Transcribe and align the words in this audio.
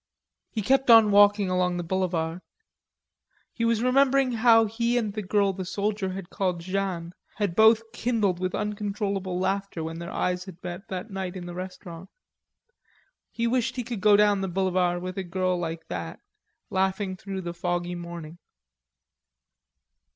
He 0.49 0.63
kept 0.63 0.89
on 0.89 1.11
walking 1.11 1.47
along 1.47 1.77
the 1.77 1.83
boulevard. 1.83 2.41
He 3.53 3.63
was 3.65 3.83
remembering 3.83 4.31
how 4.31 4.65
he 4.65 4.97
and 4.97 5.13
the 5.13 5.21
girl 5.21 5.53
the 5.53 5.63
soldier 5.63 6.09
had 6.13 6.31
called 6.31 6.59
Jeanne 6.59 7.13
had 7.35 7.55
both 7.55 7.83
kindled 7.93 8.39
with 8.39 8.55
uncontrollable 8.55 9.37
laughter 9.39 9.83
when 9.83 9.99
their 9.99 10.09
eyes 10.11 10.45
had 10.45 10.57
met 10.63 10.87
that 10.87 11.11
night 11.11 11.35
in 11.37 11.45
the 11.45 11.53
restaurant. 11.53 12.09
He 13.29 13.45
wished 13.45 13.75
he 13.75 13.83
could 13.83 14.01
go 14.01 14.17
down 14.17 14.41
the 14.41 14.47
boulevard 14.47 15.03
with 15.03 15.19
a 15.19 15.23
girl 15.23 15.55
like 15.55 15.87
that, 15.89 16.19
laughing 16.71 17.15
through 17.15 17.41
the 17.41 17.53
foggy 17.53 17.93
morning. 17.93 18.39